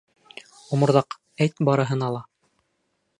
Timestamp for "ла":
2.17-2.23